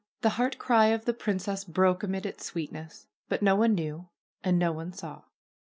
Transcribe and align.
The 0.21 0.29
heart 0.29 0.57
cry 0.57 0.87
of 0.87 1.05
the 1.05 1.13
princess 1.13 1.63
broke 1.63 2.01
amid 2.01 2.25
its 2.25 2.43
sweetness. 2.45 3.05
But 3.29 3.43
no 3.43 3.55
one 3.55 3.75
knew 3.75 4.09
and 4.43 4.57
no 4.57 4.71
one 4.71 4.93
saw. 4.93 5.25